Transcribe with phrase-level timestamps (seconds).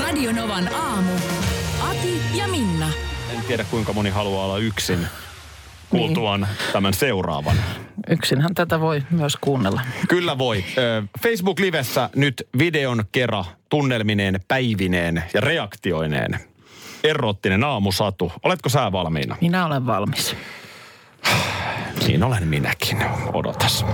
[0.00, 1.12] Radionovan aamu.
[1.90, 2.86] Ati ja Minna.
[3.30, 5.06] En tiedä kuinka moni haluaa olla yksin
[5.90, 6.72] kuultuaan niin.
[6.72, 7.56] tämän seuraavan.
[8.08, 9.80] Yksinhän tätä voi myös kuunnella.
[10.08, 10.64] Kyllä voi.
[11.22, 16.40] Facebook-livessä nyt videon kera tunnelmineen, päivineen ja reaktioineen.
[17.04, 18.32] Erottinen aamusatu.
[18.42, 19.36] Oletko sä valmiina?
[19.40, 20.36] Minä olen valmis.
[22.06, 22.98] Niin olen minäkin.
[23.32, 23.84] Odotas.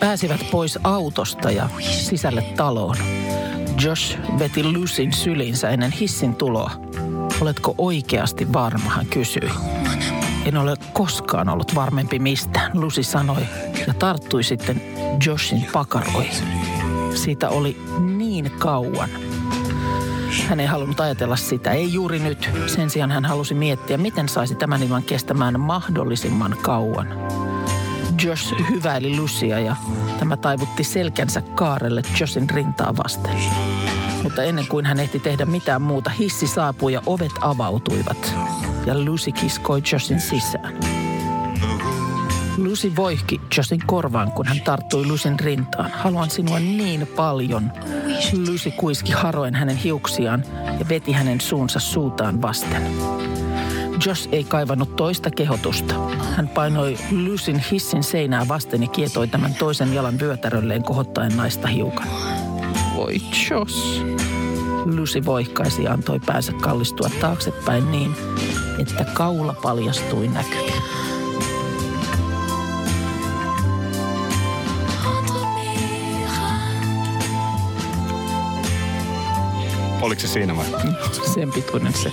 [0.00, 2.96] Pääsivät pois autosta ja sisälle taloon.
[3.84, 6.70] Josh veti Lucyn sylinsä ennen hissin tuloa.
[7.40, 9.50] Oletko oikeasti varma, hän kysyi.
[10.44, 13.42] En ole koskaan ollut varmempi mistään, Lucy sanoi
[13.86, 14.82] ja tarttui sitten
[15.26, 16.46] Joshin pakaroihin.
[17.14, 19.10] Siitä oli niin kauan.
[20.48, 22.50] Hän ei halunnut ajatella sitä, ei juuri nyt.
[22.66, 27.08] Sen sijaan hän halusi miettiä, miten saisi tämän ilman kestämään mahdollisimman kauan.
[28.24, 29.76] Josh hyväili Lucia ja
[30.18, 33.36] tämä taivutti selkänsä kaarelle Joshin rintaa vasten.
[34.22, 38.34] Mutta ennen kuin hän ehti tehdä mitään muuta, hissi saapui ja ovet avautuivat.
[38.86, 40.74] Ja Lucy kiskoi Joshin sisään.
[42.56, 45.90] Lucy voihki Joshin korvaan, kun hän tarttui Lucyn rintaan.
[45.90, 47.72] Haluan sinua niin paljon.
[48.48, 50.44] Lucy kuiski haroen hänen hiuksiaan
[50.78, 52.82] ja veti hänen suunsa suutaan vasten.
[54.06, 55.94] Josh ei kaivannut toista kehotusta.
[56.36, 62.06] Hän painoi Lucyn hissin seinää vasten ja kietoi tämän toisen jalan vyötärölleen kohottaen naista hiukan.
[62.96, 63.14] Voi
[63.50, 64.02] Josh.
[64.84, 68.14] Lucy voihkaisi ja antoi päänsä kallistua taaksepäin niin,
[68.78, 70.82] että kaula paljastui näkyviin.
[80.02, 80.66] Oliko se siinä vai?
[81.34, 82.12] Sen pituinen se.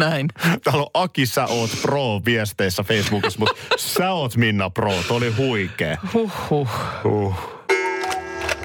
[0.00, 0.28] Näin.
[0.64, 4.94] Täällä on Aki, sä oot pro viesteissä Facebookissa, mutta sä oot Minna pro.
[5.08, 5.96] Tuo oli huikea.
[6.14, 6.68] Huhhuh.
[7.04, 7.34] Uh.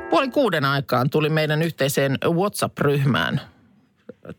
[0.10, 3.42] Puoli kuuden aikaan tuli meidän yhteiseen WhatsApp-ryhmään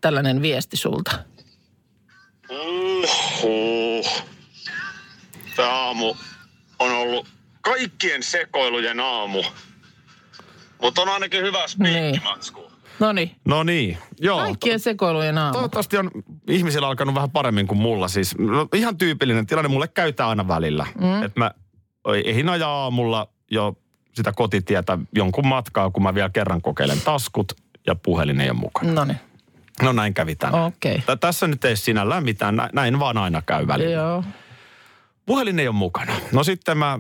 [0.01, 1.11] tällainen viesti sulta.
[2.51, 4.23] Uhuh.
[5.57, 6.15] Tämä aamu
[6.79, 7.27] on ollut
[7.61, 9.43] kaikkien sekoilujen aamu.
[10.83, 12.76] Mutta on ainakin hyvä spiikkimatsku.
[13.01, 14.39] No niin, No niin, joo.
[14.39, 15.53] kaikkien sekoilujen aamu.
[15.53, 16.11] Toivottavasti on
[16.49, 18.09] ihmisillä alkanut vähän paremmin kuin mulla.
[18.09, 20.87] Siis no, ihan tyypillinen tilanne, mulle käytää aina välillä.
[21.01, 21.23] Mm.
[21.23, 21.51] Että mä
[22.25, 23.77] ehin ajaa aamulla jo
[24.15, 27.53] sitä kotitietä jonkun matkaa, kun mä vielä kerran kokeilen taskut
[27.87, 28.93] ja puhelin ei ole mukana.
[28.93, 29.21] No niin,
[29.83, 30.65] No näin kävi tänään.
[30.65, 31.03] okei.
[31.07, 33.91] Tä- Tässä nyt ei sinällään mitään, nä- näin vaan aina käy välillä.
[33.95, 34.25] Joo.
[35.27, 36.13] Puhelin ei ole mukana.
[36.33, 36.99] No sitten mä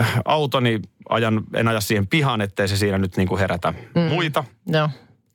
[0.00, 4.00] äh, autoni ajan, en aja siihen pihaan, ettei se siinä nyt niinku herätä mm.
[4.00, 4.44] muita.
[4.66, 4.88] Joo.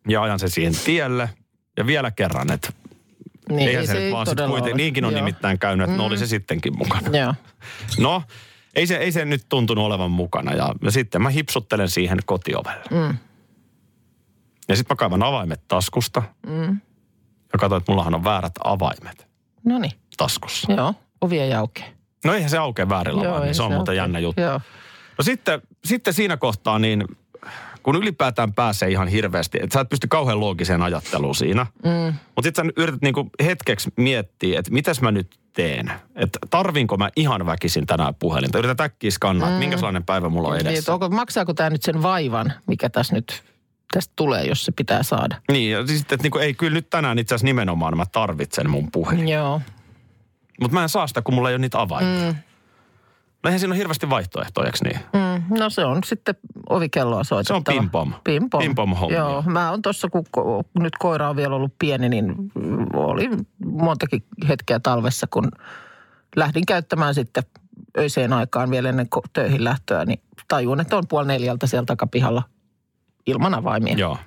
[0.07, 1.29] Ja ajan sen siihen tielle.
[1.77, 2.69] Ja vielä kerran, että
[3.49, 5.21] Niin, eihän se, nyt vaan sit todella kuitenkin, niinkin on Joo.
[5.21, 5.97] nimittäin käynyt, että mm.
[5.97, 7.17] no oli se sittenkin mukana.
[7.17, 7.33] Joo.
[7.99, 8.23] No,
[8.75, 10.53] ei se, ei se nyt tuntunut olevan mukana.
[10.53, 12.83] Ja, ja sitten mä hipsuttelen siihen kotiovelle.
[12.91, 13.17] Mm.
[14.69, 16.23] Ja sitten mä kaivan avaimet taskusta.
[16.47, 16.79] Mm.
[17.53, 19.27] Ja katsoin, että mullahan on väärät avaimet
[19.65, 20.71] No niin, taskussa.
[20.73, 20.93] joo.
[21.21, 21.85] Ovi ei aukea.
[22.25, 23.47] No eihän se aukea väärillä Joo, avaimilla.
[23.47, 24.41] ei Se on muuten jännä juttu.
[24.41, 24.61] Joo.
[25.17, 27.05] No sitten, sitten siinä kohtaa niin,
[27.83, 31.66] kun ylipäätään pääsee ihan hirveästi, että sä et pysty kauhean loogiseen ajatteluun siinä.
[31.83, 32.13] Mm.
[32.35, 35.91] Mutta sitten sä yrität niinku hetkeksi miettiä, että mitäs mä nyt teen.
[36.15, 38.57] Että tarvinko mä ihan väkisin tänään puhelinta.
[38.59, 39.53] Yrität äkkiä skannaa, mm.
[39.53, 40.80] että minkälainen päivä mulla on Niin, edessä.
[40.80, 43.44] että onko, maksaako tämä nyt sen vaivan, mikä tässä nyt
[43.94, 45.35] tästä tulee, jos se pitää saada?
[45.51, 48.91] Niin, ja siis, että niinku, ei kyllä nyt tänään itse asiassa nimenomaan mä tarvitsen mun
[48.91, 49.27] puhelin.
[49.27, 49.62] Joo.
[50.62, 52.31] Mutta mä en saa sitä, kun mulla ei ole niitä avaimia.
[52.31, 52.35] Mm.
[53.44, 55.00] No eihän siinä ole hirveästi vaihtoehtoja, eikö niin?
[55.13, 56.36] Mm, no se on sitten
[56.69, 57.62] ovikelloa soitettava.
[57.66, 58.13] Se on pim-pom.
[58.24, 58.60] Pim-pom.
[58.63, 59.18] Pim-pom-hommia.
[59.18, 62.36] Joo, mä oon tuossa, kun ko- nyt koira on vielä ollut pieni, niin
[62.94, 63.30] oli
[63.66, 65.51] montakin hetkeä talvessa, kun
[66.36, 67.44] lähdin käyttämään sitten
[67.98, 72.44] öiseen aikaan vielä ennen töihin lähtöä, niin tajuin, että on puoli neljältä siellä takapihalla
[73.25, 73.95] ilman avaimia.
[73.98, 74.18] Joo.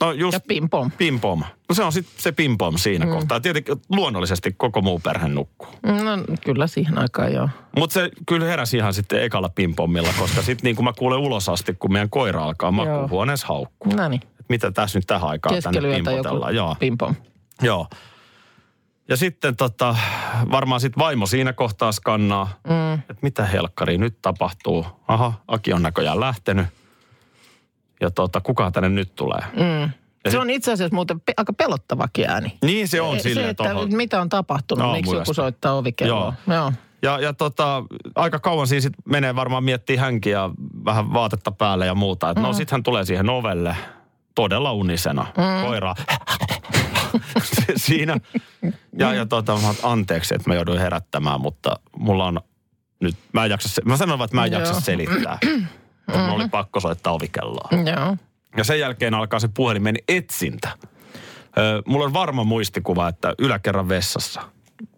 [0.00, 0.90] No just Ja pimpom.
[0.98, 1.42] pimpom.
[1.68, 3.12] No se on sitten se pimpom siinä mm.
[3.12, 3.40] kohtaa.
[3.40, 5.68] Tietenkin luonnollisesti koko muu perhe nukkuu.
[5.82, 7.48] No kyllä siihen aikaan joo.
[7.76, 11.48] Mutta se kyllä heräsi ihan sitten ekalla pimpommilla, koska sitten niin kuin mä kuulen ulos
[11.48, 13.92] asti, kun meidän koira alkaa makuuhuoneessa haukkua.
[13.92, 16.54] No niin, Et mitä tässä nyt tähän aikaan tänne joku pimpotellaan.
[16.54, 16.76] Joo.
[16.80, 17.14] pimpom.
[17.62, 17.86] Joo.
[19.08, 19.96] Ja sitten tota,
[20.50, 22.94] varmaan sitten vaimo siinä kohtaa skannaa, mm.
[22.94, 24.86] että mitä helkkari nyt tapahtuu.
[25.08, 26.66] Aha, Aki on näköjään lähtenyt.
[28.00, 29.40] Ja tota, kuka tänne nyt tulee?
[29.52, 29.90] Mm.
[30.28, 32.58] Se on itse asiassa muuten pe- aika pelottavakin ääni.
[32.64, 33.96] Niin se on se, silleen että tohon.
[33.96, 36.34] mitä on tapahtunut, Joo, miksi joku soittaa ovikelloa.
[36.46, 36.56] Joo.
[36.56, 36.72] Joo.
[37.02, 37.82] Ja, ja tota,
[38.14, 40.50] aika kauan siinä sit menee varmaan miettii hänkin ja
[40.84, 42.30] vähän vaatetta päälle ja muuta.
[42.30, 43.76] Et No sit hän tulee siihen ovelle
[44.34, 45.26] todella unisena.
[45.36, 45.66] Mm.
[45.66, 45.94] Koira
[47.42, 48.16] Se- siinä.
[48.98, 52.40] Ja, ja tota, mä anteeksi, että mä jouduin herättämään, mutta mulla on
[53.00, 55.38] nyt, mä en jaksa, se- mä sanon vaan, että mä en jaksa selittää.
[56.06, 57.68] Mutta mulla oli pakko soittaa ovikelloa.
[57.72, 58.16] Joo.
[58.56, 60.68] Ja sen jälkeen alkaa se puhelimen etsintä.
[61.58, 64.42] Ö, mulla on varma muistikuva, että yläkerran vessassa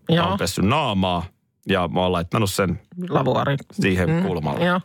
[0.09, 0.29] Joo.
[0.29, 1.25] oon pessy naamaa
[1.69, 3.57] ja mä oon laittanut sen Lavuari.
[3.73, 4.65] siihen mm, kulmalle.
[4.65, 4.81] Joo.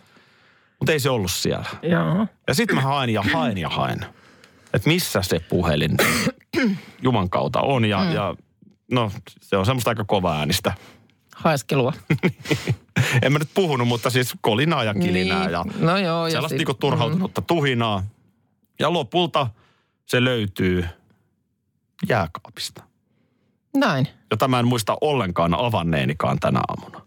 [0.79, 1.65] Mutta ei se ollut siellä.
[1.83, 2.27] Joo.
[2.47, 4.05] Ja sitten mä haen ja haen ja haen.
[4.73, 5.97] Että missä se puhelin
[7.01, 7.85] Juman kautta on.
[7.85, 8.11] Ja, mm.
[8.11, 8.35] ja
[8.91, 9.11] no
[9.41, 10.73] se on semmoista aika kova äänistä.
[11.43, 11.93] Haeskelua.
[13.21, 15.51] En mä nyt puhunut, mutta siis kolinaa ja kilinää Niin.
[15.51, 16.25] ja No joo.
[16.27, 18.03] ja sellaista sit- niinku turhautunutta tuhinaa.
[18.79, 19.47] Ja lopulta
[20.05, 20.85] se löytyy
[22.09, 22.83] jääkaapista.
[23.77, 24.07] Näin.
[24.31, 27.01] Jota mä en muista ollenkaan avanneenikaan tänä aamuna.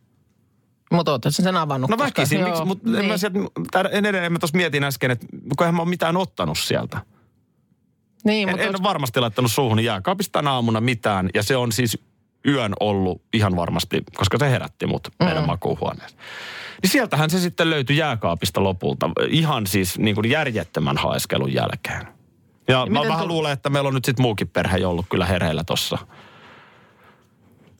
[0.92, 1.90] Mutta ootte sen avannut.
[1.90, 2.98] No koska- väkisin, joo, miksi, mutta niin.
[2.98, 3.38] en mä sieltä,
[3.70, 5.26] tää- edelleen mä tuossa mietin äsken, että
[5.58, 7.00] kun mä ole mitään ottanut sieltä.
[8.24, 11.72] Niin, En, mutta en ole varmasti laittanut suuhun jääkaapista tänä aamuna mitään, ja se on
[11.72, 11.98] siis
[12.46, 15.26] yön ollut ihan varmasti, koska se herätti mut Mm.
[15.26, 16.16] meidän makuuhuoneessa.
[16.82, 22.08] Niin sieltähän se sitten löytyi jääkaapista lopulta, ihan siis niin kuin järjettömän haeskelun jälkeen.
[22.68, 25.26] Ja mä miten vähän tu- luulen, että meillä on nyt sitten muukin perhe ollut kyllä
[25.26, 25.98] hereillä tossa.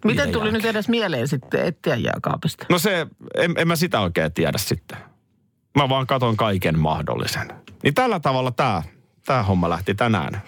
[0.05, 0.53] Miten tuli jälkeen.
[0.55, 2.67] nyt edes mieleen sitten etsiä jääkaapista?
[2.69, 4.99] No se, en, en mä sitä oikein tiedä sitten.
[5.79, 7.49] Mä vaan katon kaiken mahdollisen.
[7.83, 8.83] Niin tällä tavalla tää,
[9.27, 10.43] tää homma lähti tänään.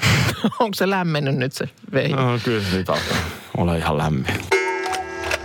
[0.60, 2.08] Onko se lämmennyt nyt se vei?
[2.08, 3.16] No, kyllä se nyt alkaa
[3.56, 4.26] olla ihan lämmin.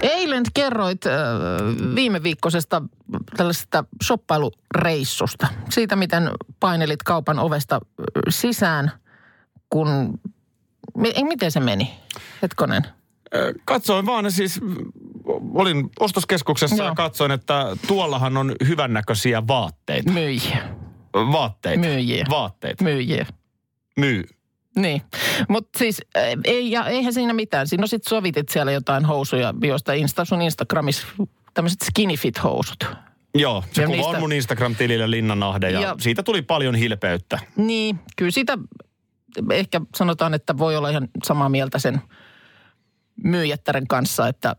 [0.01, 1.13] Eilen kerroit äh,
[1.95, 2.81] viime viikkoisesta
[3.37, 5.47] tällaisesta shoppailureissusta.
[5.69, 8.91] Siitä, miten painelit kaupan ovesta äh, sisään,
[9.69, 10.19] kun...
[11.23, 11.93] Miten se meni?
[12.41, 12.83] Hetkonen.
[13.35, 14.61] Ö, Katsoin vaan, siis
[15.53, 16.87] olin ostoskeskuksessa Joo.
[16.87, 20.11] ja katsoin, että tuollahan on hyvännäköisiä vaatteita.
[20.11, 20.69] Myyjiä.
[21.13, 21.79] Vaatteita.
[21.79, 22.25] Myyjiä.
[22.29, 22.83] Vaatteita.
[22.83, 23.25] Myyjiä.
[23.97, 24.23] Myy.
[24.75, 25.01] Niin,
[25.49, 27.67] mutta siis äh, ei, ja eihän siinä mitään.
[27.67, 31.07] Siinä no sit sovitit siellä jotain housuja, joista Insta, sun Instagramissa
[31.53, 32.85] tämmöiset skinny fit housut.
[33.35, 37.39] Joo, se Ja kuva niistä- on mun Instagram-tilillä Linnanahde ja, Ja- siitä tuli paljon hilpeyttä.
[37.55, 38.57] Niin, kyllä sitä
[39.51, 42.01] ehkä sanotaan, että voi olla ihan samaa mieltä sen
[43.23, 44.55] myyjättären kanssa, että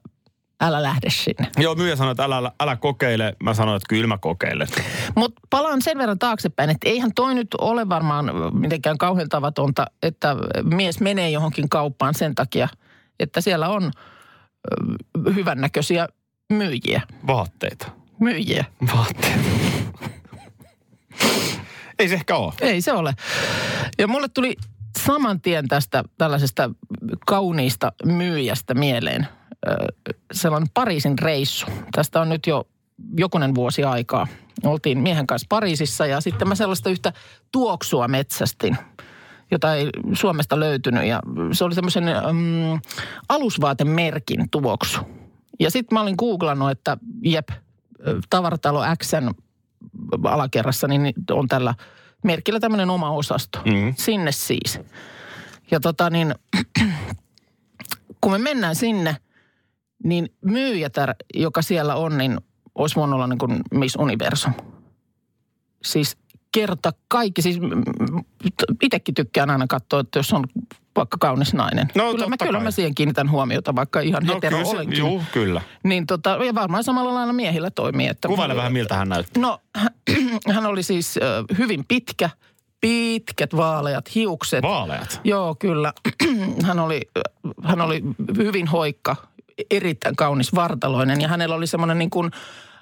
[0.63, 1.51] älä lähde sinne.
[1.59, 3.37] Joo, myyjä sanoi, että älä, älä kokeile.
[3.43, 4.69] Mä sanoin, että kyllä mä kokeilen.
[5.17, 10.37] Mutta palaan sen verran taaksepäin, että eihän toi nyt ole varmaan mitenkään kauhean tavatonta, että
[10.63, 12.69] mies menee johonkin kauppaan sen takia,
[13.21, 13.91] että siellä on
[15.35, 16.09] hyvännäköisiä
[16.53, 17.03] myyjiä.
[17.27, 17.91] Vaatteita.
[18.21, 18.65] Myyjiä.
[18.97, 19.49] Vaatteita.
[21.99, 22.53] Ei se ehkä ole.
[22.61, 23.15] Ei se ole.
[23.99, 24.57] Ja mulle tuli
[24.99, 26.71] saman tien tästä tällaisesta
[27.27, 29.29] kauniista myyjästä mieleen
[30.33, 31.67] sellainen Pariisin reissu.
[31.93, 32.65] Tästä on nyt jo
[33.17, 34.27] jokunen vuosi aikaa.
[34.65, 37.13] Oltiin miehen kanssa Pariisissa ja sitten mä sellaista yhtä
[37.53, 38.77] tuoksua metsästin,
[39.51, 41.05] jota ei Suomesta löytynyt.
[41.05, 41.21] Ja
[41.53, 42.81] se oli semmoisen mm,
[43.29, 45.01] alusvaatemerkin tuoksu.
[45.61, 47.49] Ja sitten mä olin googlannut, että jep,
[48.31, 49.31] tavaratalo Xn
[50.25, 51.75] alakerrassa niin on tällä
[52.25, 53.59] merkillä tämmöinen oma osasto.
[53.65, 53.95] Mm.
[53.97, 54.81] Sinne siis.
[55.71, 56.35] Ja tota niin,
[58.21, 59.17] kun me mennään sinne,
[60.05, 62.41] niin myyjätär, joka siellä on, niin
[62.75, 64.53] olisi voinut olla niin kuin Miss Universum.
[65.85, 66.17] Siis
[66.53, 67.59] kerta kaikki, siis
[68.83, 70.45] itsekin tykkään aina katsoa, että jos on
[70.97, 71.89] vaikka kaunis nainen.
[71.95, 74.99] No, kyllä, mä, kyllä mä siihen kiinnitän huomiota, vaikka ihan no, hetero kyllä se- olenkin.
[74.99, 75.61] Juu, kyllä.
[75.85, 78.07] Niin tota, ja varmaan samalla lailla miehillä toimii.
[78.07, 79.41] Että Kuvaile vähän, miltä hän näytti.
[79.41, 79.59] No,
[80.55, 82.31] hän oli siis ö, hyvin pitkä,
[82.81, 84.63] pitkät vaaleat hiukset.
[84.63, 85.21] Vaaleat.
[85.25, 85.93] Joo, kyllä.
[86.67, 87.01] hän, oli,
[87.63, 88.03] hän oli
[88.37, 89.17] hyvin hoikka,
[89.71, 92.31] erittäin kaunis vartaloinen ja hänellä oli semmoinen niin kuin,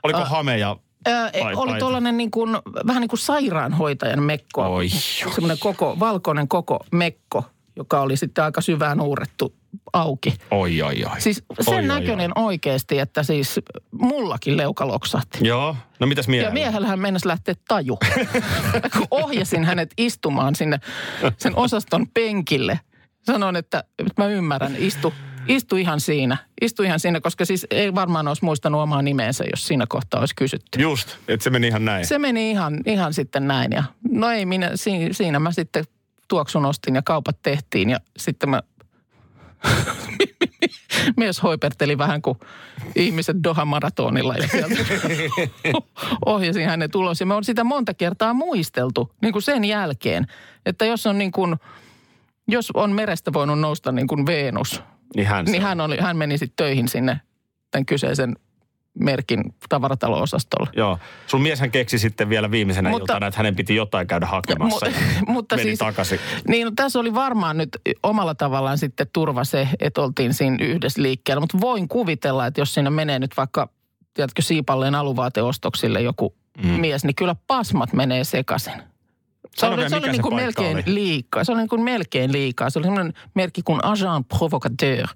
[0.02, 0.76] Oliko hame ja...
[1.06, 2.50] ää, Ai- oli ai- tuollainen niin kuin,
[2.86, 4.62] vähän niin kuin sairaanhoitajan mekko.
[4.62, 4.88] Oi,
[5.34, 7.44] Semmoinen koko, valkoinen koko mekko,
[7.76, 9.54] joka oli sitten aika syvään uurrettu
[9.92, 10.34] auki.
[10.50, 11.20] Oi, oi, oi.
[11.20, 13.60] Siis sen Oi, oi, näköinen oikeasti, että siis
[13.92, 15.38] mullakin leuka loksahti.
[15.42, 15.76] Joo.
[16.00, 16.48] No mitäs miehellä?
[16.48, 17.98] Ja miehellähän mennessä lähteä taju.
[18.96, 20.80] Kun ohjasin hänet istumaan sinne
[21.38, 22.80] sen osaston penkille.
[23.22, 25.14] Sanoin, että, että mä ymmärrän, istu,
[25.48, 26.36] istu ihan siinä.
[26.60, 30.34] Istu ihan siinä, koska siis ei varmaan olisi muistanut omaa nimeensä, jos siinä kohtaa olisi
[30.34, 30.80] kysytty.
[30.82, 32.06] Just, että se meni ihan näin.
[32.06, 33.72] Se meni ihan, ihan sitten näin.
[33.72, 35.84] Ja, no ei minä, siinä, siinä mä sitten
[36.28, 38.62] tuoksun ostin ja kaupat tehtiin ja sitten mä
[41.16, 42.38] mies hoiperteli vähän kuin
[42.94, 44.74] ihmiset Doha maratonilla ja sieltä
[46.26, 47.20] ohjasin hänet ulos.
[47.20, 50.26] Ja me on sitä monta kertaa muisteltu niin kuin sen jälkeen,
[50.66, 51.56] että jos on niin kuin,
[52.48, 54.82] jos on merestä voinut nousta niin kuin Venus,
[55.16, 57.20] Niin hän, niin hän, oli, hän meni sitten töihin sinne
[57.70, 58.36] tämän kyseisen
[58.98, 60.70] merkin tavaratalo-osastolle.
[60.76, 60.98] Joo.
[61.26, 64.86] Sun mieshän keksi sitten vielä viimeisenä Mutta- iltana, että hänen piti jotain käydä hakemassa.
[64.86, 64.96] Mu- ja
[65.32, 66.20] mutta meni siis- takaisin.
[66.48, 67.68] Niin, no, tässä oli varmaan nyt
[68.02, 71.40] omalla tavallaan sitten turva se, että oltiin siinä yhdessä liikkeellä.
[71.40, 73.68] Mutta voin kuvitella, että jos siinä menee nyt vaikka,
[74.14, 76.68] tiedätkö, siipalleen aluvaateostoksille joku mm.
[76.68, 78.89] mies, niin kyllä pasmat menee sekaisin.
[79.54, 80.82] Se oli, se oli niin kuin melkein oli.
[80.86, 81.44] liikaa.
[81.44, 82.70] Se oli niin kuin melkein liikaa.
[82.70, 85.06] Se oli semmoinen merkki kuin agent provocateur.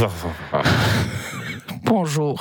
[1.90, 2.38] Bonjour.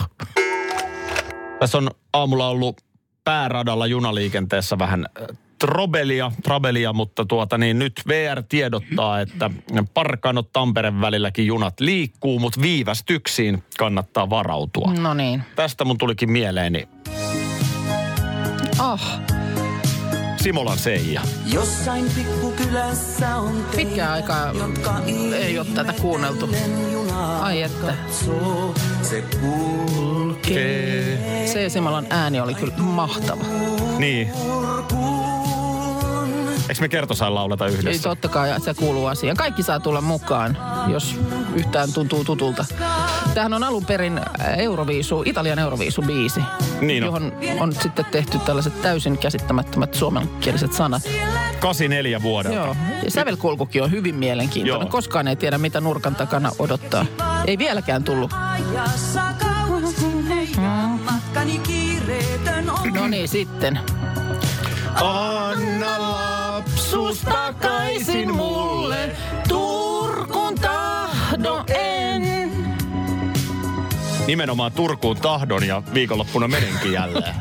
[1.60, 2.82] Tässä on aamulla ollut
[3.24, 9.52] pääradalla junaliikenteessä vähän äh, trobelia, trabelia, mutta tuota niin, nyt VR tiedottaa, että
[9.94, 14.94] Parkanot Tampereen välilläkin junat liikkuu, mutta viivästyksiin kannattaa varautua.
[14.94, 15.44] No niin.
[15.56, 16.88] Tästä mun tulikin mieleeni
[18.80, 19.00] Oh,
[20.44, 21.22] Simolan Seija.
[21.46, 25.00] Jossain pikkukylässä on teitä, pitkään aikaa jotka
[25.36, 26.50] ei ole tätä kuunneltu.
[27.40, 27.88] Ai että.
[27.88, 28.74] katsoo.
[29.02, 33.44] Se kulkee Se Simolan ääni oli kyllä mahtava.
[33.98, 34.28] Niin.
[36.70, 38.04] Eikö me kertosain lauleta Ei yhdessä?
[38.04, 39.38] totta kai, se kuuluu asiaan.
[39.38, 40.58] Kaikki saa tulla mukaan,
[40.88, 41.20] jos
[41.56, 42.66] yhtään tuntuu tutulta.
[43.34, 44.22] Tämähän on alun perin
[44.58, 46.42] Euroviisu, Italian Euroviisu-biisi,
[46.82, 47.08] Niin on.
[47.08, 51.02] johon on sitten tehty tällaiset täysin käsittämättömät suomenkieliset sanat.
[51.60, 52.56] 84 vuodelta.
[52.56, 54.86] Joo, ja sävelkulkukin on hyvin mielenkiintoinen.
[54.86, 54.92] Joo.
[54.92, 57.06] Koskaan ei tiedä, mitä nurkan takana odottaa.
[57.48, 58.32] Ei vieläkään tullut.
[62.94, 63.80] No niin, sitten.
[64.96, 69.12] Anna lapsuus takaisin mulle.
[69.48, 72.03] Turkun tahdon en.
[74.28, 77.36] Nimenomaan Turkuun tahdon ja viikonloppuna menenkin jälleen.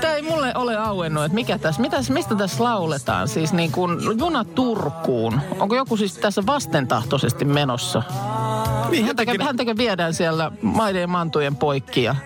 [0.00, 3.28] Tämä ei mulle ole auennut, että mikä tässä, mitäs, mistä tässä lauletaan?
[3.28, 5.40] Siis niin kuin juna Turkuun.
[5.58, 8.02] Onko joku siis tässä vastentahtoisesti menossa?
[8.90, 12.16] niin, Häntäkö, häntäkö viedään siellä maiden ja mantujen poikki ja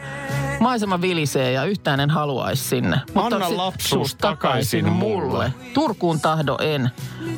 [0.61, 3.01] maisema vilisee ja yhtään en haluaisi sinne.
[3.15, 5.53] Anna sit- lapsuus takaisin mulle.
[5.75, 6.91] Turkuun tahdo en.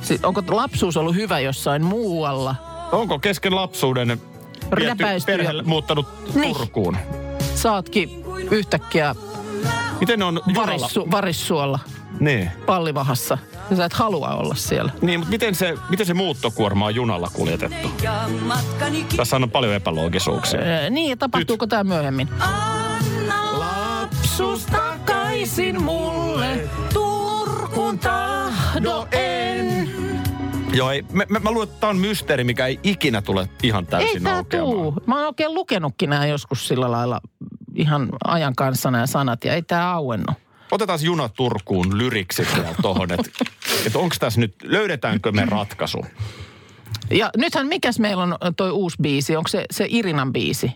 [0.02, 2.54] Siis onko lapsuus ollut hyvä jossain muualla?
[2.92, 4.20] Onko kesken lapsuuden
[4.76, 6.56] viety Räpäisty ja- perhe muuttanut Niin.
[6.56, 6.96] Turkuun?
[7.54, 9.14] Saatkin yhtäkkiä
[10.00, 11.78] Miten ne on varissu, varissuolla
[12.20, 12.50] Niin.
[12.66, 13.38] pallivahassa.
[13.70, 14.92] Ja sä et halua olla siellä.
[15.02, 17.88] Niin, mutta miten se, miten se muuttokuorma on junalla kuljetettu?
[19.16, 20.60] Tässä on paljon epäloogisuuksia.
[20.60, 22.28] Öö, niin, ja tapahtuuko tämä myöhemmin?
[22.40, 29.33] Anna Lapsus takaisin mulle, Turkun tahdo en.
[30.78, 33.86] Joo, ei, mä, mä, mä luulen, että tämä on mysteeri, mikä ei ikinä tule ihan
[33.86, 34.72] täysin Ei tää aukeamaan.
[34.76, 34.94] tuu.
[35.06, 37.20] Mä oon oikein lukenutkin nämä joskus sillä lailla
[37.74, 40.36] ihan ajan kanssa nämä sanat, ja ei tää auennut.
[40.70, 43.30] Otetaan juna Turkuun lyriksit vielä tohon, että
[43.86, 46.06] et onko tässä nyt, löydetäänkö me ratkaisu?
[47.10, 50.72] Ja nythän mikäs meillä on toi uusi biisi, onko se, se Irinan biisi?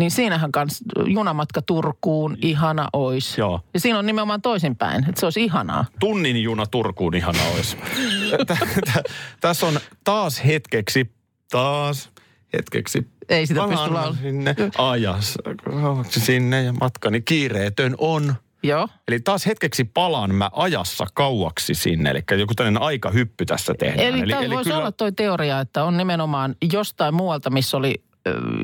[0.00, 3.38] Niin siinähän kans junamatka Turkuun, ihana ois.
[3.38, 3.60] Joo.
[3.74, 5.84] Ja siinä on nimenomaan toisinpäin, että se olisi ihanaa.
[5.98, 7.38] Tunnin juna Turkuun ihana
[8.46, 9.02] tä-
[9.40, 11.10] Tässä on taas hetkeksi,
[11.50, 12.10] taas
[12.52, 13.08] hetkeksi.
[13.28, 14.16] Ei sitä pysty laulamaan.
[14.22, 18.34] sinne ajassa, kauaksi sinne ja matkani kiireetön on.
[18.62, 18.88] Joo.
[19.08, 22.10] Eli taas hetkeksi palaan mä ajassa kauaksi sinne.
[22.10, 24.06] Eli joku tällainen aikahyppy tässä tehdään.
[24.08, 28.02] Eli, eli, eli voisi kyllä- olla toi teoria, että on nimenomaan jostain muualta, missä oli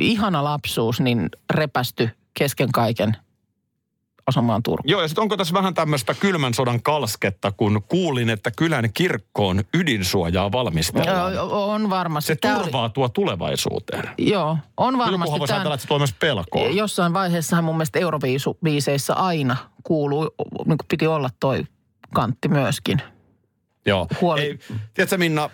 [0.00, 3.16] ihana lapsuus, niin repästy kesken kaiken
[4.26, 4.90] asumaan Turkuun.
[4.90, 9.64] Joo, ja sitten onko tässä vähän tämmöistä kylmän sodan kalsketta, kun kuulin, että kylän kirkkoon
[9.74, 11.34] ydinsuojaa valmistellaan.
[11.34, 12.26] Joo, on varmasti.
[12.26, 14.08] Se Tää turvaa tuo tulevaisuuteen.
[14.18, 14.58] Oli, joo, on
[14.94, 15.38] Jokuhan varmasti.
[15.38, 16.62] voisi Tämän, ajatella, että se tuo myös pelkoa.
[16.66, 20.30] jossain vaiheessahan mun mielestä Euroviisubiiseissä aina kuuluu,
[20.66, 21.64] niin piti olla toi
[22.14, 23.02] kantti myöskin.
[23.86, 24.06] Joo.
[24.20, 24.58] huoli- Ei,
[24.94, 25.50] tiedätkö Minna,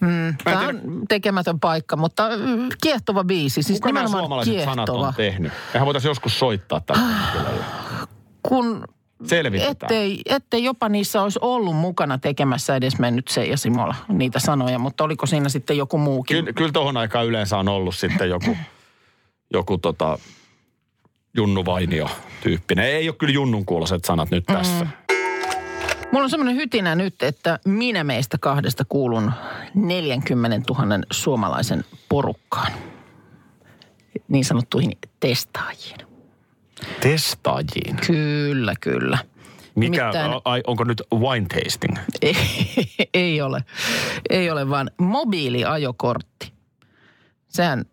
[0.00, 3.62] Mm, Tämä on tekemätön paikka, mutta mm, kiehtova biisi.
[3.62, 5.08] Siis kuka nämä suomalaiset sanat kiehtova.
[5.08, 5.52] on tehnyt?
[5.74, 7.64] Mehän voitaisiin joskus soittaa tällä hetkellä.
[8.42, 8.84] kun
[9.26, 9.72] Selvitetään.
[9.72, 14.78] ettei, ettei jopa niissä olisi ollut mukana tekemässä edes mennyt se ja Simola niitä sanoja,
[14.78, 16.36] mutta oliko siinä sitten joku muukin?
[16.36, 18.56] Kyllä, kyllä tuohon aikaan yleensä on ollut sitten joku,
[19.52, 20.18] joku tota,
[21.36, 22.08] Junnu Vainio
[22.42, 22.84] tyyppinen.
[22.84, 24.84] Ei ole kyllä Junnun kuuloiset sanat nyt tässä.
[24.84, 24.90] Mm.
[26.14, 29.32] Mulla on semmoinen hytinä nyt, että minä meistä kahdesta kuulun
[29.74, 32.72] 40 000 suomalaisen porukkaan.
[34.28, 35.98] Niin sanottuihin testaajiin.
[37.00, 37.96] Testaajiin.
[38.06, 39.18] Kyllä, kyllä.
[39.74, 41.96] Mikä, Nimittäin- ai, onko nyt wine tasting?
[42.22, 42.36] Ei,
[43.14, 43.64] ei ole.
[44.30, 46.52] Ei ole, vaan mobiiliajokortti.
[47.48, 47.84] Sehän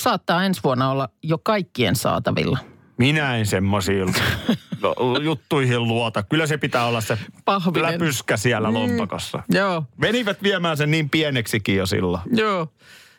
[0.00, 2.58] saattaa ensi vuonna olla jo kaikkien saatavilla.
[2.98, 4.14] Minä en semmoisiin
[4.82, 6.22] no, juttuihin luota.
[6.22, 7.82] Kyllä se pitää olla se Pahvinen.
[7.82, 9.42] läpyskä siellä lompakossa.
[9.48, 12.22] Joo, Menivät viemään sen niin pieneksikin jo silloin.
[12.32, 12.68] joo.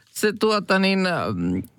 [0.09, 1.07] Se tuota niin,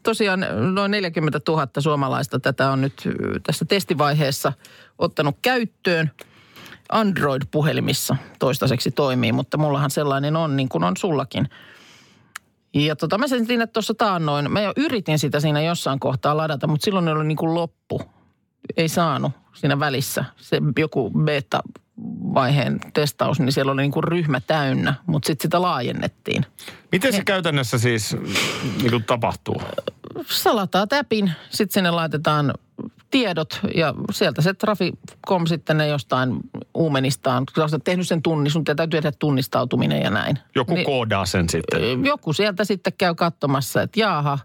[0.03, 3.09] tosiaan noin 40 000 suomalaista tätä on nyt
[3.47, 4.53] tässä testivaiheessa
[4.99, 6.11] ottanut käyttöön.
[6.93, 11.49] Android-puhelimissa toistaiseksi toimii, mutta mullahan sellainen on niin kuin on sullakin.
[12.75, 16.67] Ja tota, mä sen siinä tuossa taannoin, mä jo yritin sitä siinä jossain kohtaa ladata,
[16.67, 18.03] mutta silloin oli niin kuin loppu.
[18.77, 20.25] Ei saanut siinä välissä.
[20.37, 26.47] Se joku beta-vaiheen testaus, niin siellä oli niin kuin ryhmä täynnä, mutta sitten sitä laajennettiin.
[26.93, 28.17] Miten se käytännössä siis
[28.81, 29.63] niin kuin tapahtuu?
[30.27, 32.55] salataan täpin, sitten sinne laitetaan
[33.11, 36.37] tiedot ja sieltä se Traficom sitten ne jostain
[36.75, 37.45] uumenistaan.
[37.55, 40.39] Kun oot tehnyt sen tunnin, sun täytyy tehdä tunnistautuminen ja näin.
[40.55, 42.05] Joku Niin, koodaa sen sitten.
[42.05, 44.39] Joku sieltä sitten käy katsomassa, että jaaha,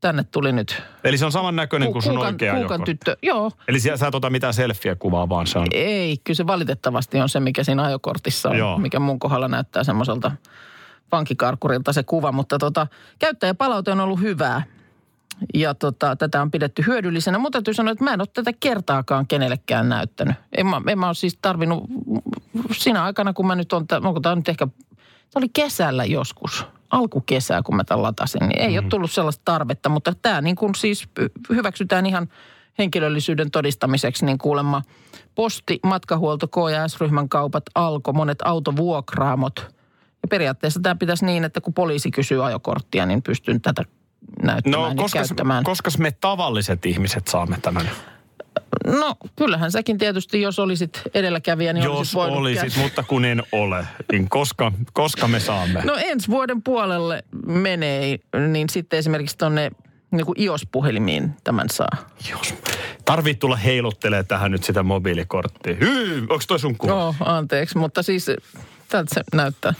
[0.00, 3.16] tänne tuli nyt Eli se on samannäköinen kuin sun kuukan, oikea kuukan tyttö.
[3.22, 5.66] Joo, Eli siellä sä et ota mitään selfie-kuvaa, vaan se on...
[5.72, 8.78] ei, kyllä se valitettavasti on se, mikä siinä ajokortissa on, Joo.
[8.78, 10.32] mikä mun kohdalla näyttää semmoiselta
[11.12, 12.32] vankikarkurilta se kuva.
[12.32, 12.86] Mutta tota,
[13.18, 14.62] käyttäjäpalaute on ollut hyvää
[15.54, 17.38] ja tota, tätä on pidetty hyödyllisenä.
[17.38, 20.36] Mutta täytyy sanoa, että mä en ole tätä kertaakaan kenellekään näyttänyt.
[20.56, 21.84] En mä, en mä ole siis tarvinnut
[22.72, 27.62] siinä aikana, kun mä nyt on, onko tämä nyt ehkä, tämä oli kesällä joskus, alkukesää,
[27.62, 28.78] kun mä tämän latasin, niin ei mm.
[28.78, 31.08] ole tullut sellaista tarvetta, mutta tämä niin kuin siis
[31.50, 32.28] hyväksytään ihan
[32.78, 34.82] henkilöllisyyden todistamiseksi, niin kuulemma
[35.34, 39.66] posti, matkahuolto, KS-ryhmän kaupat, alko, monet autovuokraamot.
[40.22, 43.84] Ja periaatteessa tämä pitäisi niin, että kun poliisi kysyy ajokorttia, niin pystyn tätä
[44.42, 45.64] näyttämään No, ja koska, käyttämään.
[45.64, 47.90] koska me tavalliset ihmiset saamme tämän?
[49.00, 52.82] No, kyllähän säkin tietysti, jos olisit edelläkävijä, niin Jos olisit olisit, käydä.
[52.82, 55.80] mutta kun en ole, niin koska, koska me saamme?
[55.84, 59.70] No ensi vuoden puolelle menee, niin sitten esimerkiksi tuonne
[60.10, 61.96] niin kuin iOS-puhelimiin tämän saa.
[62.30, 62.54] Jos.
[63.04, 65.76] Tarvii tulla heiluttelee tähän nyt sitä mobiilikorttia.
[65.80, 66.92] Hyy, onko toi sun kuva?
[66.92, 68.26] Joo, anteeksi, mutta siis
[68.88, 69.74] tältä se näyttää.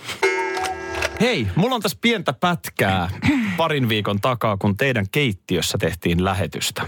[1.21, 3.11] Hei, mulla on tässä pientä pätkää
[3.57, 6.83] parin viikon takaa, kun teidän keittiössä tehtiin lähetystä.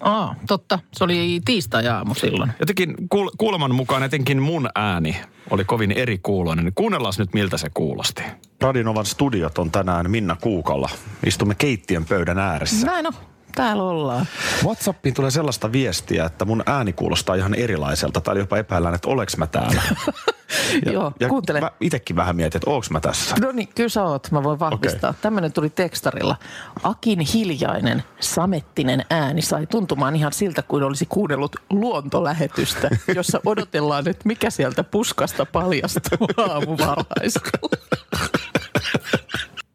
[0.00, 0.78] Aa, totta.
[0.92, 2.52] Se oli tiistai-aamu silloin.
[2.60, 5.16] Jotenkin kuul- kuuleman mukaan etenkin mun ääni
[5.50, 6.72] oli kovin eri kuuloinen.
[6.74, 8.22] Kuunnellaan nyt, miltä se kuulosti.
[8.60, 10.88] Radinovan studiot on tänään Minna Kuukalla.
[11.26, 12.86] Istumme keittiön pöydän ääressä.
[12.86, 13.12] Näin on.
[13.58, 14.26] Täällä ollaan.
[14.64, 18.20] Whatsappiin tulee sellaista viestiä, että mun ääni kuulostaa ihan erilaiselta.
[18.20, 19.82] Tai jopa epäillään, että oleks mä täällä.
[20.92, 21.60] Joo, kuuntele.
[21.60, 23.36] Mä itekin vähän mietin, että onks mä tässä.
[23.40, 24.30] No niin, kyllä sä oot.
[24.30, 25.10] Mä voin vahvistaa.
[25.10, 25.20] Okay.
[25.22, 26.36] Tämmöinen tuli tekstarilla.
[26.82, 34.22] Akin hiljainen, samettinen ääni sai tuntumaan ihan siltä, kuin olisi kuunnellut luontolähetystä, jossa odotellaan, että
[34.24, 37.68] mikä sieltä puskasta paljastuu aamuvarhaisella.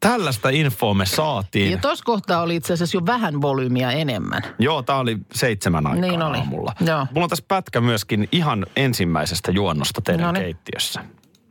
[0.04, 1.72] Tällaista infoa me saatiin.
[1.72, 4.42] Ja tuossa kohtaa oli itse asiassa jo vähän volyymiä enemmän.
[4.60, 6.38] Joo, tää oli seitsemän aikaa Niin oli.
[6.38, 6.74] aamulla.
[6.86, 7.08] Joo.
[7.12, 10.44] Mulla on tässä pätkä myöskin ihan ensimmäisestä juonnosta teidän Noniin.
[10.46, 11.06] keittiössä.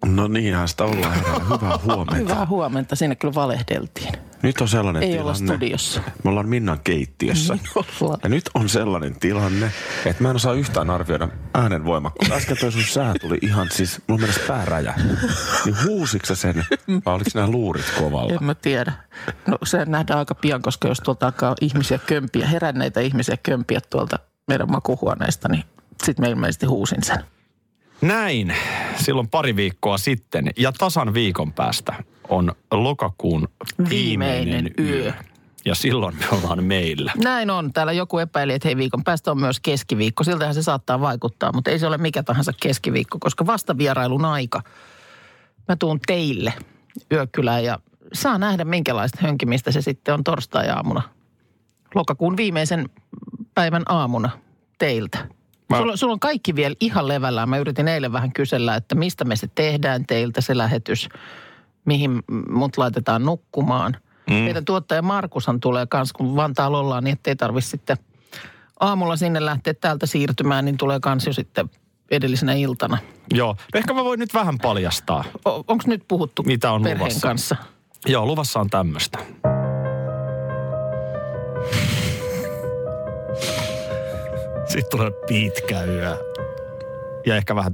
[0.06, 1.34] No niinhän sitä ollaan herää.
[1.54, 2.14] Hyvää huomenta.
[2.14, 2.96] Hyvää huomenta.
[2.96, 4.12] Siinä kyllä valehdeltiin.
[4.42, 5.24] Nyt on sellainen Ei tilanne.
[5.24, 6.00] olla studiossa.
[6.24, 7.54] Me ollaan Minnan keittiössä.
[7.54, 8.20] Niin ollaan.
[8.22, 9.72] Ja nyt on sellainen tilanne,
[10.06, 12.34] että mä en osaa yhtään arvioida äänen voimakkuutta.
[12.34, 14.94] Äsken toi sun sää tuli ihan siis, mulla mennessä pää räjä.
[15.64, 16.64] Niin huusitko sä sen,
[17.06, 18.32] vai oliko nämä luurit kovalla?
[18.32, 18.92] En mä tiedä.
[19.46, 24.18] No se nähdään aika pian, koska jos tuolta alkaa ihmisiä kömpiä, heränneitä ihmisiä kömpiä tuolta
[24.48, 25.64] meidän makuhuoneesta, niin
[26.04, 27.24] sitten mä ilmeisesti huusin sen.
[28.02, 28.54] Näin,
[28.96, 31.94] silloin pari viikkoa sitten ja tasan viikon päästä
[32.28, 33.48] on lokakuun
[33.90, 35.04] viimeinen, Viimeinen yö.
[35.04, 35.12] yö.
[35.64, 37.12] Ja silloin me ollaan meillä.
[37.16, 37.72] Näin on.
[37.72, 40.24] Täällä joku epäili, että hei viikon päästä on myös keskiviikko.
[40.24, 44.62] Siltähän se saattaa vaikuttaa, mutta ei se ole mikä tahansa keskiviikko, koska vasta vierailun aika.
[45.68, 46.52] Mä tuun teille
[47.12, 47.78] yökylään ja
[48.12, 51.02] saa nähdä minkälaista hönkimistä se sitten on torstai-aamuna.
[51.94, 52.90] Lokakuun viimeisen
[53.54, 54.30] päivän aamuna
[54.78, 55.28] teiltä.
[55.76, 57.48] Mä- Sulla, sulla on kaikki vielä ihan levällään.
[57.48, 61.08] Mä yritin eilen vähän kysellä, että mistä me se tehdään teiltä se lähetys,
[61.84, 63.96] mihin mut laitetaan nukkumaan.
[64.30, 64.34] Mm.
[64.34, 67.96] Meidän tuottaja Markushan tulee kanssa, kun Vantaalla ollaan, niin ettei tarvitse sitten
[68.80, 71.70] aamulla sinne lähteä täältä siirtymään, niin tulee kans jo sitten
[72.10, 72.98] edellisenä iltana.
[73.34, 73.56] Joo.
[73.74, 75.24] Ehkä mä voin nyt vähän paljastaa.
[75.44, 77.28] Onko nyt puhuttu Mitä on perheen luvassa?
[77.28, 77.56] kanssa?
[78.06, 79.18] Joo, luvassa on tämmöistä.
[84.72, 86.16] Sitten tulee pitkä yö.
[87.26, 87.72] Ja ehkä vähän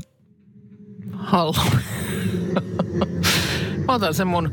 [1.13, 1.55] Hallo.
[3.87, 4.53] Mä otan sen mun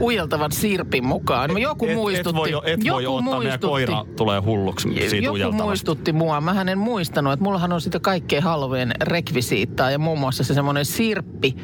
[0.00, 1.60] ujeltavan sirpin mukaan.
[1.62, 2.28] Joku et, muistutti.
[2.30, 3.66] Et voi, et joku voi ottaa, meidän muistutti.
[3.66, 5.64] koira tulee hulluksi siitä Joku ujeltavasta.
[5.64, 6.40] muistutti mua.
[6.40, 10.84] Mä en muistanut, että mullahan on sitä kaikkein Halloween rekvisiittaa ja muun muassa se semmoinen
[10.84, 11.56] sirppi,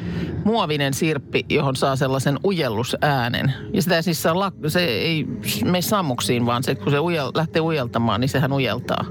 [0.44, 3.52] muovinen sirppi, johon saa sellaisen ujellusäänen.
[3.72, 5.26] Ja sitä siis saa, lak- se ei
[5.64, 9.04] mene sammuksiin, vaan se, kun se ujel, lähtee ujeltamaan, niin sehän ujeltaa.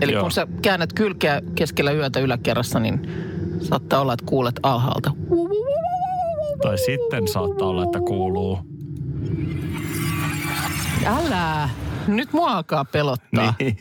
[0.00, 0.22] Eli Joo.
[0.22, 3.00] kun sä käännät kylkeä keskellä yötä yläkerrassa, niin
[3.60, 5.10] saattaa olla, että kuulet alhaalta.
[6.62, 8.58] Tai sitten saattaa olla, että kuuluu.
[11.06, 11.68] Älä!
[12.06, 13.54] Nyt mua alkaa pelottaa.
[13.58, 13.78] Niin.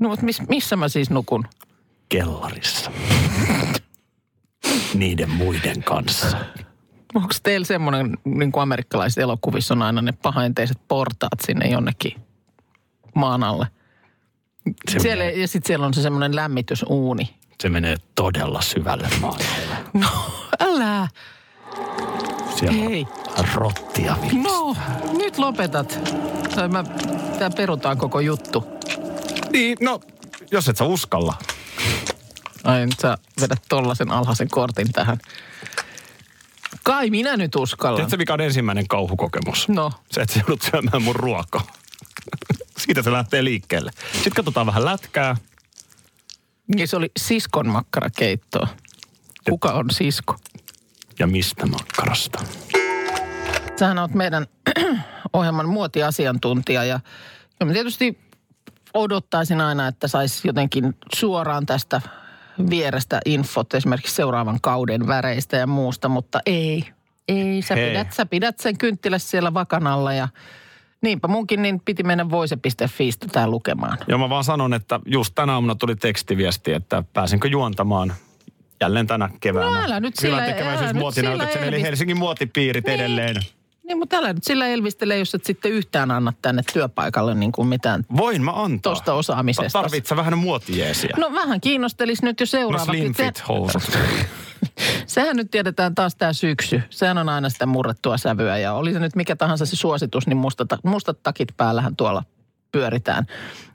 [0.00, 1.44] No, mutta miss, missä mä siis nukun?
[2.08, 2.90] Kellarissa.
[4.94, 6.36] Niiden muiden kanssa.
[7.14, 12.12] Onko teillä semmoinen, niin kuin amerikkalaisissa elokuvissa on aina ne pahainteiset portaat sinne jonnekin
[13.14, 13.66] maan alle?
[14.90, 17.34] Se, Siellä, menee, ja sitten siellä on se semmoinen lämmitysuuni.
[17.62, 19.76] se menee todella syvälle maan alle.
[19.92, 20.08] No,
[20.60, 21.08] älä!
[22.58, 23.06] Siellä Hei.
[23.38, 24.42] on rottia vilis.
[24.44, 24.76] No,
[25.18, 25.98] nyt lopetat.
[26.54, 26.84] Tai mä,
[27.38, 28.64] tää perutaan koko juttu.
[29.52, 30.00] Niin, no,
[30.50, 31.34] jos et sä uskalla.
[32.64, 35.18] Ai nyt sä vedät tollasen alhaisen kortin tähän.
[36.82, 37.96] Kai minä nyt uskallan.
[37.96, 39.68] Tiedätkö, mikä on ensimmäinen kauhukokemus?
[39.68, 41.62] No, Se, että sä joudut syömään mun ruokaa.
[42.84, 43.90] Siitä se lähtee liikkeelle.
[44.12, 45.36] Sitten katsotaan vähän lätkää.
[46.74, 48.68] niin se oli siskon makkarakeittoa.
[49.50, 50.36] Kuka on sisko?
[51.18, 52.44] Ja mistä makkarasta?
[53.76, 54.46] Sähän oot meidän
[55.32, 57.00] ohjelman muotiasiantuntija ja,
[57.60, 58.18] ja tietysti
[58.94, 62.00] odottaisin aina, että saisi jotenkin suoraan tästä
[62.70, 66.84] vierestä infot esimerkiksi seuraavan kauden väreistä ja muusta, mutta ei.
[67.28, 67.88] Ei, sä Hei.
[67.88, 70.28] pidät, sä pidät sen kynttilä siellä vakan alla ja
[71.04, 73.98] niinpä munkin niin piti mennä voise.fiistä tää lukemaan.
[74.08, 78.14] Ja mä vaan sanon, että just tänä aamuna tuli tekstiviesti, että pääsenkö juontamaan
[78.80, 79.70] jälleen tänä keväänä.
[79.78, 83.36] No älä nyt sillä- tekeväisyysmuotinäytöksen, eli Helsingin muotipiirit edelleen.
[83.88, 87.68] Niin, mutta älä nyt sillä elvistele, jos et sitten yhtään anna tänne työpaikalle niin kuin
[87.68, 88.92] mitään Voin mä antaa.
[88.92, 89.78] tosta osaamisesta.
[89.82, 91.10] Tarvitset sä vähän muotijeesiä?
[91.16, 92.84] No vähän kiinnostelis nyt jo no seuraava.
[92.84, 93.82] slim Se- fit housut.
[95.06, 96.82] Sehän nyt tiedetään taas tämä syksy.
[96.90, 100.36] Sehän on aina sitä murrettua sävyä ja oli se nyt mikä tahansa se suositus, niin
[100.36, 102.22] mustat, mustat takit päällähän tuolla
[102.72, 103.26] pyöritään.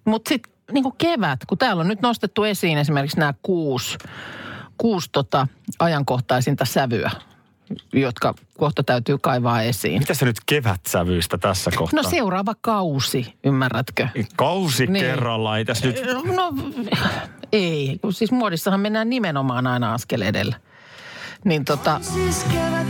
[0.05, 3.97] Mutta sitten niin kevät, kun täällä on nyt nostettu esiin esimerkiksi nämä kuusi,
[4.77, 5.47] kuusi tota
[5.79, 7.11] ajankohtaisinta sävyä,
[7.93, 9.99] jotka kohta täytyy kaivaa esiin.
[9.99, 12.03] Mitä sä nyt kevätsävyistä tässä kohtaa?
[12.03, 14.07] No seuraava kausi, ymmärrätkö?
[14.35, 15.05] Kausi Niin.
[15.05, 16.01] kerrallaan, ei tässä nyt...
[16.35, 16.53] No
[17.51, 20.55] ei, siis muodissahan mennään nimenomaan aina askel edellä.
[21.45, 22.87] Niin tota, Siis kevät,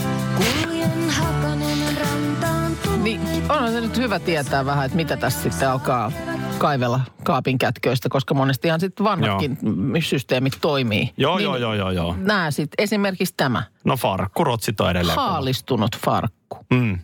[3.04, 6.12] Niin, onhan se nyt hyvä tietää vähän, että mitä tässä sitten alkaa
[6.58, 10.02] kaivella kaapin kätköistä, koska monestihan sitten vanhatkin Joo.
[10.02, 11.10] systeemit toimii.
[11.18, 12.16] Joo, niin joo, joo, joo, joo.
[12.18, 15.16] Nää sitten, esimerkiksi tämä, No farkku, rotsit on edelleen.
[15.20, 17.00] haalistunut farkku, Mm,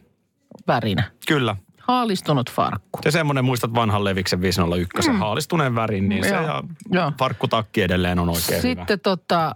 [0.67, 1.03] värinä.
[1.27, 1.55] kyllä.
[1.81, 2.99] Haalistunut farkku.
[3.05, 5.19] Ja semmoinen, muistat vanhan Leviksen 501, mm.
[5.19, 7.11] haalistuneen värin, niin se Joo, ja joo.
[7.19, 9.55] farkkutakki edelleen on oikein Sitten tota,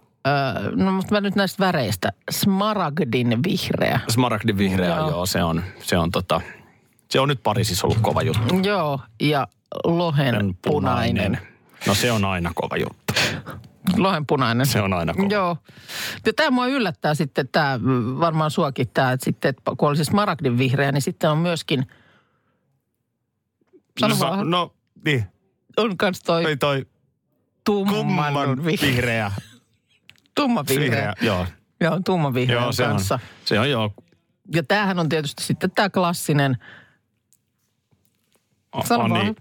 [0.75, 3.99] no mutta mä nyt näistä väreistä, smaragdin vihreä.
[4.09, 5.09] Smaragdin vihreä, Joo.
[5.09, 5.25] joo.
[5.25, 6.41] se on, se on tota,
[7.09, 8.59] se on nyt Pariisissa ollut kova juttu.
[8.63, 9.47] Joo, ja
[9.83, 11.37] lohen punainen.
[11.87, 13.13] No se on aina kova juttu.
[13.97, 14.65] Lohen punainen.
[14.65, 15.27] Se on aina kova.
[15.29, 15.57] Joo.
[16.25, 17.79] Ja tämä mua yllättää sitten, tämä
[18.19, 21.87] varmaan suakin tämä, että sitten, että kun oli se smaragdin vihreä, niin sitten on myöskin,
[23.99, 24.73] sano no, sa- no
[25.05, 25.25] niin,
[25.77, 26.85] on kans toi toi, toi
[27.63, 29.31] tumman vihreä.
[30.41, 30.85] Tumma vihreä.
[30.89, 31.13] vihreä.
[31.21, 31.45] Joo,
[31.81, 33.19] Joo, tumma vihreä joo se, on, kanssa.
[33.45, 33.93] se on joo.
[34.55, 36.57] Ja tämähän on tietysti sitten tämä klassinen,
[38.85, 39.35] sano on vaan,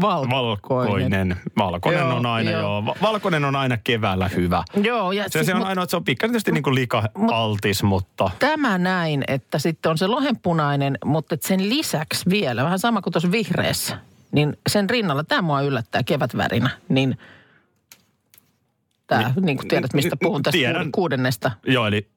[0.00, 0.30] valkoinen.
[0.70, 1.36] valkoinen.
[1.58, 2.60] Valkoinen Joo, on aina joo.
[2.60, 2.84] joo.
[2.86, 4.64] Va- Valkoinen on aina keväällä hyvä.
[4.82, 7.82] Joo, ja Se, sit se on mut- ainoa, että se on pikkasen tietysti niin liika-altis,
[7.82, 13.12] mutta tämä näin, että sitten on se lohenpunainen, mutta sen lisäksi vielä, vähän sama kuin
[13.12, 13.98] tuossa vihreässä,
[14.32, 17.18] niin sen rinnalla, tämä mua yllättää kevätvärinä, niin
[19.08, 20.86] tämä, niin kuin tiedät, mistä puhun tästä Tiedän.
[20.86, 22.08] kuud- kuudennesta, joo, eli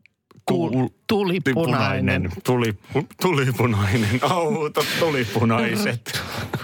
[0.47, 2.77] tu- tulipunainen, Tuli,
[3.21, 6.21] tulipunainen, autot tulipunaiset.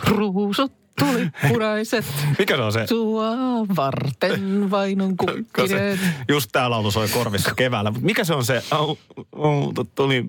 [0.08, 2.06] ruusut tulipunaiset,
[2.40, 2.88] Mikä se on se?
[2.88, 3.28] sua
[3.76, 6.00] varten vain on kukkineet.
[6.30, 7.94] just tää laulu soi korvissa keväällä.
[8.02, 8.98] Mikä se on se au-
[9.42, 10.26] autot tuli...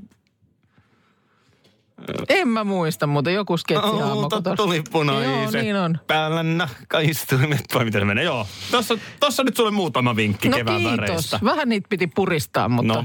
[2.28, 4.56] En mä muista, mutta joku sketsi Auto aamukotossa.
[4.56, 5.32] tuli punaiset.
[5.54, 5.98] Joo, niin on.
[6.06, 7.64] Päällä nakkaistuimet.
[7.74, 8.24] Vai miten se menee?
[8.24, 8.46] Joo.
[8.70, 10.96] Tossa, tossa nyt sulle muutama vinkki No kevään kiitos.
[11.00, 11.40] väreistä.
[11.44, 13.04] Vähän niitä piti puristaa, mutta No.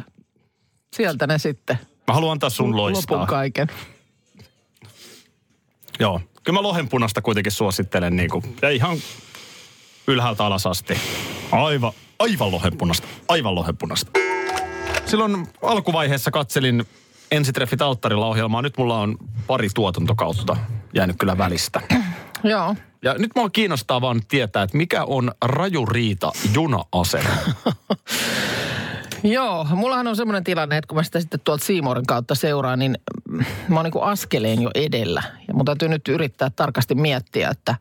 [0.94, 3.18] sieltä ne sitten Mä haluan antaa sun loistaa.
[3.18, 3.68] lopun kaiken.
[6.00, 6.22] Joo.
[6.44, 8.98] Kyllä mä lohenpunasta kuitenkin suosittelen niin kuin, ja ihan
[10.08, 10.98] ylhäältä alas asti.
[11.52, 13.08] Aivan, aivan lohenpunasta.
[13.28, 14.12] Aivan lohenpunasta.
[15.06, 16.86] Silloin alkuvaiheessa katselin
[17.34, 18.62] Ensitreffit alttarilla ohjelmaa.
[18.62, 19.18] Nyt mulla on
[19.48, 20.58] pari tuotantokautta
[20.94, 21.82] jäänyt kyllä välistä.
[22.44, 22.76] Joo.
[23.02, 27.30] Ja nyt mua kiinnostaa vaan tietää, että mikä on raju riita juna-asema.
[29.24, 32.98] Joo, mullahan on semmoinen tilanne, että kun mä sitä sitten tuolta Siimorin kautta seuraan, niin
[33.68, 35.24] mä oon niin kuin askeleen jo edellä.
[35.48, 37.76] Ja mun täytyy nyt yrittää tarkasti miettiä, että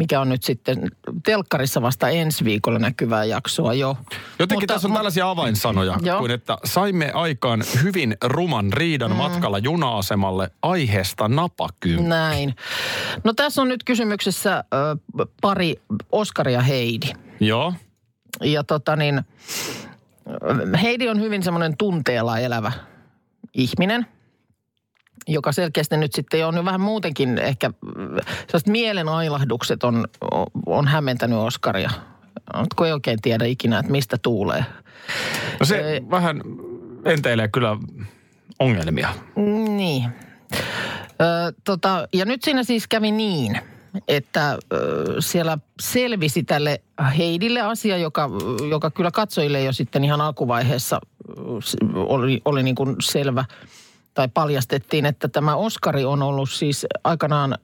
[0.00, 0.90] mikä on nyt sitten
[1.24, 3.96] telkkarissa vasta ensi viikolla näkyvää jaksoa jo.
[4.38, 6.18] Jotenkin Mutta- tässä on tällaisia avainsanoja, Joo.
[6.18, 9.16] kuin että saimme aikaan hyvin ruman riidan mm.
[9.16, 12.08] matkalla juna-asemalle aiheesta napakymppi.
[12.08, 12.54] Näin.
[13.24, 14.96] No tässä on nyt kysymyksessä ö,
[15.40, 15.74] pari
[16.12, 17.06] Oskari ja Heidi.
[17.40, 17.74] Joo.
[18.40, 19.22] Ja tota niin,
[20.82, 22.72] Heidi on hyvin semmoinen tunteella elävä
[23.54, 24.06] ihminen,
[25.30, 27.70] joka selkeästi nyt sitten on jo vähän muutenkin ehkä,
[28.46, 30.04] sellaiset mielenailahdukset on,
[30.66, 31.90] on hämmentänyt Oskaria.
[32.76, 34.64] Kun ei oikein tiedä ikinä, että mistä tuulee.
[35.60, 36.00] No se Ei.
[36.10, 36.42] vähän
[37.04, 37.76] enteilee kyllä
[38.58, 39.08] ongelmia.
[39.76, 40.04] Niin.
[41.20, 43.60] Ö, tota, ja nyt siinä siis kävi niin,
[44.08, 46.80] että ö, siellä selvisi tälle
[47.18, 48.30] Heidille asia, joka,
[48.70, 51.00] joka kyllä katsojille jo sitten ihan alkuvaiheessa
[51.94, 53.44] oli, oli niin kuin selvä
[54.20, 57.58] tai paljastettiin, että tämä Oskari on ollut siis aikanaan,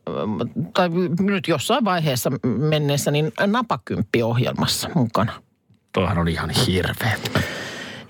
[0.75, 0.89] tai
[1.21, 5.33] nyt jossain vaiheessa menneessä, niin napakymppi-ohjelmassa mukana.
[5.93, 7.17] Toihan on ihan hirveä.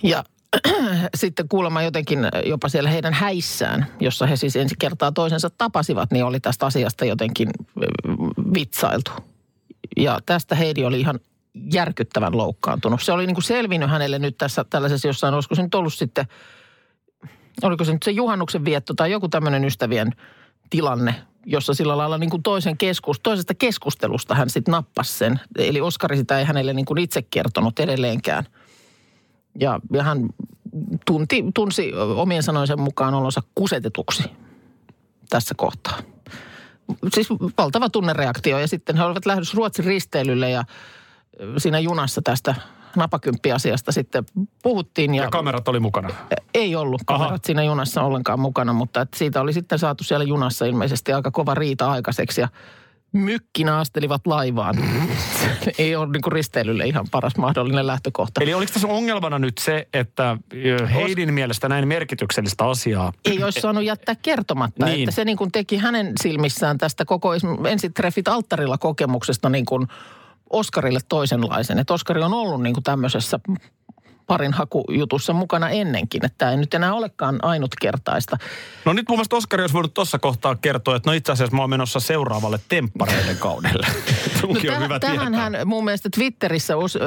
[0.02, 0.24] Ja
[1.14, 6.24] sitten kuulemma jotenkin jopa siellä heidän häissään, jossa he siis ensi kertaa toisensa tapasivat, niin
[6.24, 7.48] oli tästä asiasta jotenkin
[8.54, 9.10] vitsailtu.
[9.96, 11.20] Ja tästä Heidi oli ihan
[11.72, 13.02] järkyttävän loukkaantunut.
[13.02, 16.26] Se oli niin kuin selvinnyt hänelle nyt tässä tällaisessa jossain, olisiko se nyt ollut sitten,
[17.62, 20.12] oliko se nyt se juhannuksen vietto tai joku tämmöinen ystävien
[20.70, 21.14] tilanne,
[21.46, 25.40] jossa sillä lailla niin kuin toisen keskus, toisesta keskustelusta hän sitten nappasi sen.
[25.58, 28.44] Eli Oskari sitä ei hänelle niin kuin itse kertonut edelleenkään.
[29.60, 30.28] Ja, ja hän
[31.06, 34.24] tunti, tunsi omien sanojensa mukaan olonsa kusetetuksi
[35.28, 35.98] tässä kohtaa.
[37.14, 40.64] Siis valtava tunnereaktio ja sitten he olivat lähdössä Ruotsin risteilylle ja
[41.58, 42.54] siinä junassa tästä
[42.96, 44.24] napakymppiasiasta sitten
[44.62, 45.14] puhuttiin.
[45.14, 46.08] Ja, Ja kamerat oli mukana.
[46.54, 47.18] ei ollut Aha.
[47.18, 51.30] kamerat siinä junassa ollenkaan mukana, mutta että siitä oli sitten saatu siellä junassa ilmeisesti aika
[51.30, 52.48] kova riita aikaiseksi ja
[53.12, 54.74] mykkinä astelivat laivaan.
[55.78, 58.40] ei ole niin risteilylle ihan paras mahdollinen lähtökohta.
[58.40, 60.36] Eli oliko tässä ongelmana nyt se, että
[60.94, 64.86] Heidin mielestä näin merkityksellistä asiaa ei olisi saanut jättää kertomatta.
[64.86, 65.00] Niin.
[65.00, 67.30] Että se niin kuin teki hänen silmissään tästä koko
[67.68, 69.86] ensitreffit alttarilla kokemuksesta niin kuin
[70.50, 71.78] Oskarille toisenlaisen.
[71.78, 73.40] Että Oskari on ollut niin kuin tämmöisessä
[74.26, 76.24] parin hakujutussa mukana ennenkin.
[76.24, 78.36] Että tämä ei nyt enää olekaan ainutkertaista.
[78.84, 81.62] No nyt mun mielestä Oskari olisi voinut tuossa kohtaa kertoa, että no itse asiassa mä
[81.62, 83.86] oon menossa seuraavalle temppareiden kaudelle.
[84.48, 85.64] On täh- hyvä tähän tietää.
[85.64, 87.00] mun mielestä Twitterissä os, ö,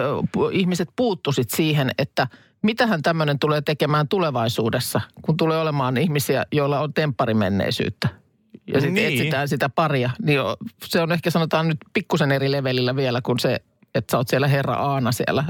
[0.51, 2.27] ihmiset puuttusit siihen, että
[2.61, 8.09] mitähän tämmöinen tulee tekemään tulevaisuudessa, kun tulee olemaan ihmisiä, joilla on tempparimenneisyyttä.
[8.73, 9.07] Ja sitten Niin.
[9.19, 10.09] etsitään sitä paria.
[10.21, 10.39] Niin
[10.85, 13.59] se on ehkä sanotaan nyt pikkusen eri levelillä vielä kuin se,
[13.95, 15.43] että sä oot siellä herra Aana siellä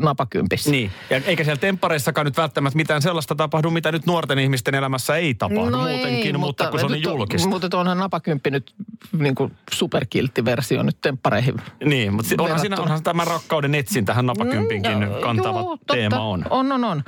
[0.00, 0.70] napakympissä.
[0.70, 5.16] Niin, ja eikä siellä temppareissakaan nyt välttämättä mitään sellaista tapahdu, mitä nyt nuorten ihmisten elämässä
[5.16, 7.48] ei tapahdu No muutenkin, mutta, kun se on niin on- julkista.
[7.48, 8.74] Mutta onhan napakymppi nyt
[9.18, 11.54] niin kuin superkiltti versio nyt temppareihin.
[11.84, 15.94] niin, mutta onhan, siinä, onhan tämä rakkauden etsin tähän napakympinkin Mm, joo, kantava joo, totta.
[15.94, 16.44] teema on.
[16.50, 17.04] On, on, on.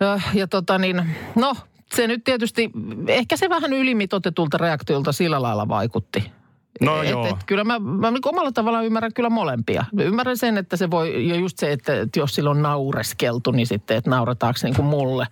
[0.00, 1.02] Ja, ja tota niin,
[1.34, 1.56] no
[1.96, 2.70] se nyt tietysti,
[3.06, 6.32] ehkä se vähän ylimitotetulta reaktiolta sillä lailla vaikutti.
[6.80, 7.26] No et, joo.
[7.26, 9.84] Et, kyllä mä, mä niin omalla tavallaan ymmärrän kyllä molempia.
[9.92, 13.66] Mä ymmärrän sen, että se voi, ja just se, että, että jos silloin naureskeltu, niin
[13.66, 15.26] sitten, että nauretaanko niin kuin mulle.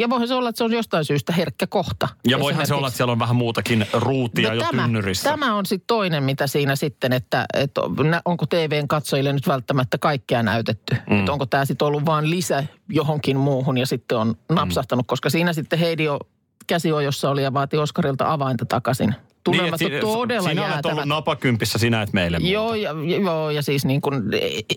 [0.00, 2.08] Ja voihan se olla, että se on jostain syystä herkkä kohta.
[2.26, 5.30] Ja voihan se olla, että siellä on vähän muutakin ruutia No jo tämä, tynnyrissä.
[5.30, 7.80] Tämä on sitten toinen, mitä siinä sitten, että, että
[8.24, 10.96] onko TVn katsojille nyt välttämättä kaikkea näytetty.
[11.10, 11.18] Mm.
[11.18, 15.52] Että onko tämä sitten ollut vain lisä johonkin muuhun ja sitten on napsahtanut, koska siinä
[15.52, 16.18] sitten Heidi jo
[16.66, 19.14] käsiojossa oli ja vaati Oskarilta avainta takaisin.
[19.44, 20.92] Tunnelmat Niin, todella Sinä olet jäätävät.
[20.92, 22.52] ollut napakympissä, sinä et meille muuta.
[22.52, 22.90] Joo ja,
[23.22, 24.22] joo, ja siis niin kuin,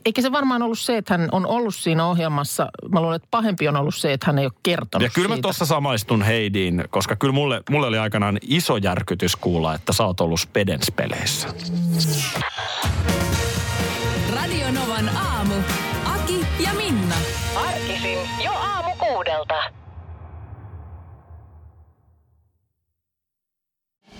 [0.05, 2.67] eikä se varmaan ollut se, että hän on ollut siinä ohjelmassa.
[2.91, 5.37] Mä luulen, että pahempi on ollut se, että hän ei ole kertonut Ja kyllä mä
[5.41, 10.21] tuossa samaistun Heidiin, koska kyllä mulle, mulle oli aikanaan iso järkytys kuulla, että sä oot
[10.21, 11.47] ollut Spedens-peleissä.
[14.35, 15.53] Radio Novan aamu.
[16.05, 17.15] Aki ja Minna.
[17.67, 19.74] Arkisin jo aamu kuudelta.